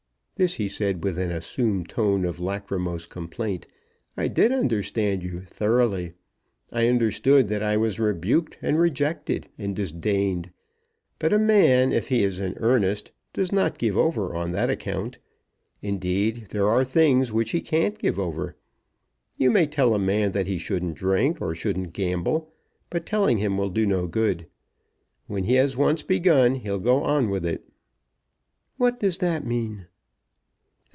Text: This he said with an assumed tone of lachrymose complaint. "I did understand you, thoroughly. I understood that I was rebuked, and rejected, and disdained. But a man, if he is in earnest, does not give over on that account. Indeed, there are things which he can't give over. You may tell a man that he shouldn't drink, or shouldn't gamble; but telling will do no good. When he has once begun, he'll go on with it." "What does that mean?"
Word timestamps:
This 0.35 0.55
he 0.55 0.67
said 0.69 1.03
with 1.03 1.19
an 1.19 1.29
assumed 1.29 1.87
tone 1.87 2.25
of 2.25 2.39
lachrymose 2.39 3.05
complaint. 3.05 3.67
"I 4.17 4.27
did 4.27 4.51
understand 4.51 5.21
you, 5.21 5.41
thoroughly. 5.41 6.13
I 6.71 6.87
understood 6.87 7.47
that 7.49 7.61
I 7.61 7.77
was 7.77 7.99
rebuked, 7.99 8.57
and 8.59 8.79
rejected, 8.79 9.49
and 9.59 9.75
disdained. 9.75 10.49
But 11.19 11.31
a 11.31 11.37
man, 11.37 11.91
if 11.91 12.07
he 12.07 12.23
is 12.23 12.39
in 12.39 12.55
earnest, 12.57 13.11
does 13.33 13.51
not 13.51 13.77
give 13.77 13.95
over 13.95 14.33
on 14.35 14.51
that 14.53 14.71
account. 14.71 15.19
Indeed, 15.83 16.47
there 16.49 16.67
are 16.67 16.83
things 16.83 17.31
which 17.31 17.51
he 17.51 17.61
can't 17.61 17.99
give 17.99 18.17
over. 18.19 18.55
You 19.37 19.51
may 19.51 19.67
tell 19.67 19.93
a 19.93 19.99
man 19.99 20.31
that 20.31 20.47
he 20.47 20.57
shouldn't 20.57 20.95
drink, 20.95 21.39
or 21.39 21.53
shouldn't 21.53 21.93
gamble; 21.93 22.51
but 22.89 23.05
telling 23.05 23.37
will 23.57 23.69
do 23.69 23.85
no 23.85 24.07
good. 24.07 24.47
When 25.27 25.43
he 25.43 25.53
has 25.55 25.77
once 25.77 26.01
begun, 26.01 26.55
he'll 26.55 26.79
go 26.79 27.03
on 27.03 27.29
with 27.29 27.45
it." 27.45 27.69
"What 28.77 28.99
does 28.99 29.19
that 29.19 29.45
mean?" 29.45 29.85